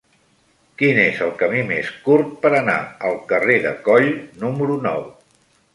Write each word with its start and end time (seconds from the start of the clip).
Quin 0.81 0.99
és 1.01 1.19
el 1.25 1.33
camí 1.41 1.61
més 1.73 1.91
curt 2.07 2.33
per 2.47 2.53
anar 2.61 2.79
al 3.11 3.21
carrer 3.35 3.61
de 3.69 3.79
Coll 3.91 4.13
número 4.47 4.85
nou? 4.91 5.11